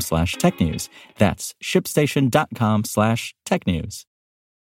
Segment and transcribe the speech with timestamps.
[0.00, 0.88] slash technews.
[1.18, 4.04] That's shipstation.com slash technews.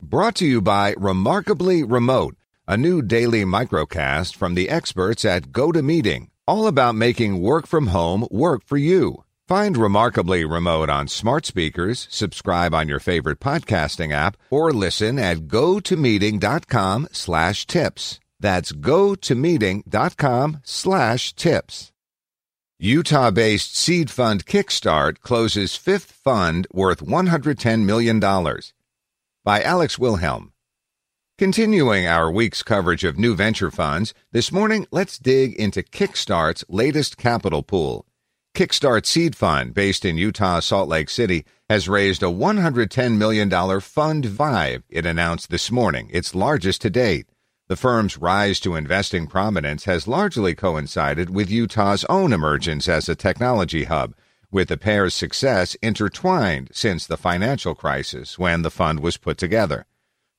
[0.00, 2.36] Brought to you by Remarkably Remote,
[2.68, 8.26] a new daily microcast from the experts at GoToMeeting, all about making work from home
[8.30, 9.24] work for you.
[9.48, 15.48] Find Remarkably Remote on smart speakers, subscribe on your favorite podcasting app, or listen at
[15.48, 18.20] gotomeeting.com slash tips.
[18.38, 21.92] That's gotomeeting.com slash tips.
[22.80, 28.20] Utah based seed fund Kickstart closes fifth fund worth $110 million.
[29.44, 30.52] By Alex Wilhelm.
[31.38, 37.16] Continuing our week's coverage of new venture funds, this morning let's dig into Kickstart's latest
[37.16, 38.06] capital pool.
[38.54, 44.24] Kickstart Seed Fund, based in Utah, Salt Lake City, has raised a $110 million Fund
[44.24, 47.26] V, it announced this morning, its largest to date.
[47.68, 53.14] The firm's rise to investing prominence has largely coincided with Utah's own emergence as a
[53.14, 54.14] technology hub,
[54.50, 59.84] with the pair's success intertwined since the financial crisis when the fund was put together.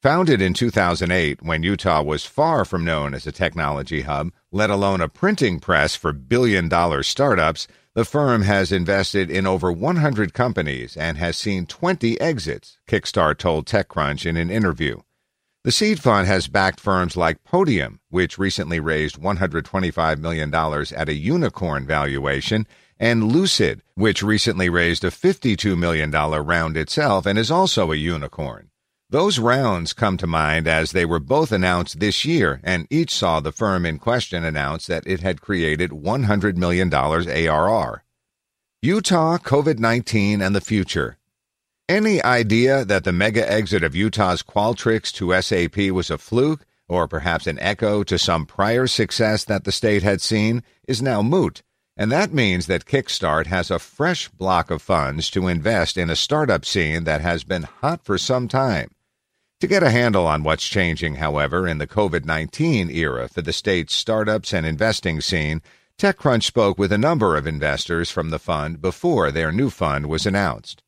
[0.00, 5.02] Founded in 2008, when Utah was far from known as a technology hub, let alone
[5.02, 10.96] a printing press for billion dollar startups, the firm has invested in over 100 companies
[10.96, 15.00] and has seen 20 exits, Kickstart told TechCrunch in an interview.
[15.64, 21.14] The seed fund has backed firms like Podium, which recently raised $125 million at a
[21.14, 22.66] unicorn valuation,
[22.98, 28.70] and Lucid, which recently raised a $52 million round itself and is also a unicorn.
[29.10, 33.40] Those rounds come to mind as they were both announced this year, and each saw
[33.40, 38.04] the firm in question announce that it had created $100 million ARR.
[38.82, 41.17] Utah, COVID 19, and the future.
[41.88, 47.08] Any idea that the mega exit of Utah's Qualtrics to SAP was a fluke, or
[47.08, 51.62] perhaps an echo to some prior success that the state had seen, is now moot,
[51.96, 56.16] and that means that Kickstart has a fresh block of funds to invest in a
[56.16, 58.90] startup scene that has been hot for some time.
[59.60, 63.54] To get a handle on what's changing, however, in the COVID 19 era for the
[63.54, 65.62] state's startups and investing scene,
[65.98, 70.26] TechCrunch spoke with a number of investors from the fund before their new fund was
[70.26, 70.82] announced.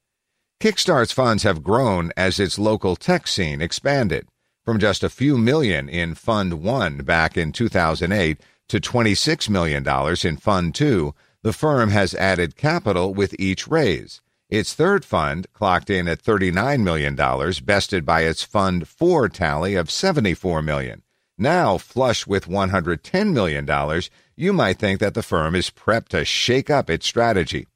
[0.60, 4.28] Kickstart's funds have grown as its local tech scene expanded,
[4.62, 8.38] from just a few million in Fund 1 back in 2008
[8.68, 9.82] to $26 million
[10.22, 11.14] in Fund 2.
[11.42, 14.20] The firm has added capital with each raise.
[14.50, 17.16] Its third fund clocked in at $39 million,
[17.64, 21.00] bested by its Fund 4 tally of 74 million.
[21.38, 24.02] Now, flush with $110 million,
[24.36, 27.66] you might think that the firm is prepped to shake up its strategy.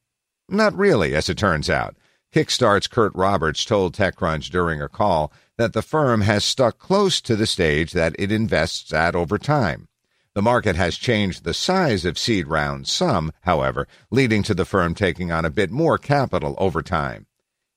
[0.51, 1.97] Not really, as it turns out.
[2.35, 7.37] Kickstart's Kurt Roberts told TechCrunch during a call that the firm has stuck close to
[7.37, 9.87] the stage that it invests at over time.
[10.35, 14.97] The market has changed the size of seed rounds some, however, leading to the firm
[14.97, 17.27] taking on a bit more capital over time.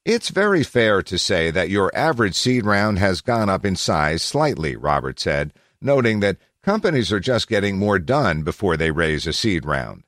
[0.06, 4.24] It's very fair to say that your average seed round has gone up in size
[4.24, 9.34] slightly, Roberts said, noting that companies are just getting more done before they raise a
[9.34, 10.07] seed round.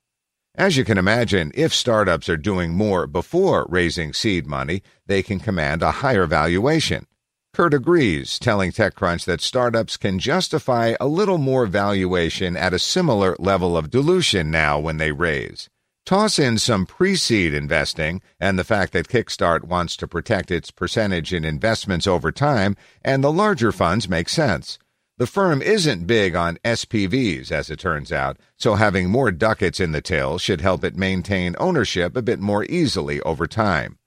[0.59, 5.39] As you can imagine, if startups are doing more before raising seed money, they can
[5.39, 7.05] command a higher valuation.
[7.53, 13.37] Kurt agrees, telling TechCrunch that startups can justify a little more valuation at a similar
[13.39, 15.69] level of dilution now when they raise.
[16.05, 20.71] Toss in some pre seed investing and the fact that Kickstart wants to protect its
[20.71, 24.77] percentage in investments over time, and the larger funds make sense.
[25.19, 29.91] The firm isn't big on SPVs, as it turns out, so having more ducats in
[29.91, 33.97] the till should help it maintain ownership a bit more easily over time.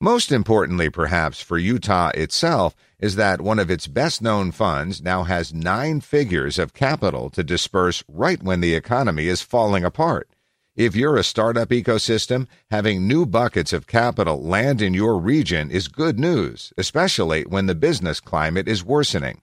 [0.00, 5.22] Most importantly, perhaps, for Utah itself, is that one of its best known funds now
[5.22, 10.28] has nine figures of capital to disperse right when the economy is falling apart.
[10.74, 15.86] If you're a startup ecosystem, having new buckets of capital land in your region is
[15.86, 19.40] good news, especially when the business climate is worsening.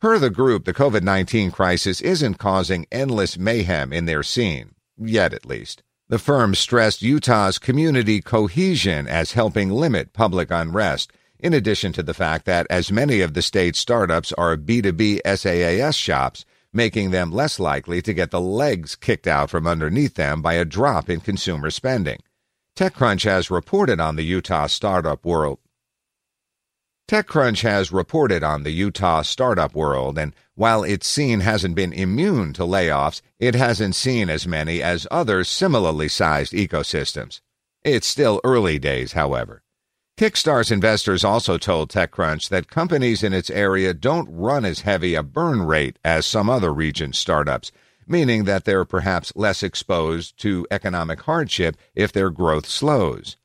[0.00, 5.34] Per the group, the COVID 19 crisis isn't causing endless mayhem in their scene, yet
[5.34, 5.82] at least.
[6.08, 12.14] The firm stressed Utah's community cohesion as helping limit public unrest, in addition to the
[12.14, 17.58] fact that as many of the state's startups are B2B SaaS shops, making them less
[17.58, 21.72] likely to get the legs kicked out from underneath them by a drop in consumer
[21.72, 22.20] spending.
[22.76, 25.58] TechCrunch has reported on the Utah startup world.
[27.08, 32.52] TechCrunch has reported on the Utah startup world, and while its scene hasn't been immune
[32.52, 37.40] to layoffs, it hasn't seen as many as other similarly sized ecosystems.
[37.82, 39.62] It's still early days, however.
[40.18, 45.22] Kickstart's investors also told TechCrunch that companies in its area don't run as heavy a
[45.22, 47.72] burn rate as some other region startups,
[48.06, 53.38] meaning that they're perhaps less exposed to economic hardship if their growth slows.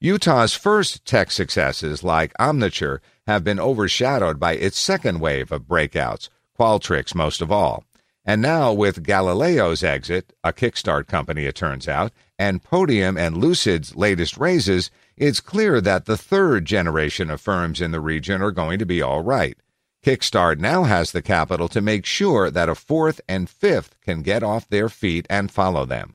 [0.00, 6.28] Utah's first tech successes, like Omniture, have been overshadowed by its second wave of breakouts,
[6.56, 7.82] Qualtrics most of all.
[8.24, 13.96] And now, with Galileo's exit, a Kickstart company it turns out, and Podium and Lucid's
[13.96, 18.78] latest raises, it's clear that the third generation of firms in the region are going
[18.78, 19.58] to be all right.
[20.04, 24.44] Kickstart now has the capital to make sure that a fourth and fifth can get
[24.44, 26.14] off their feet and follow them.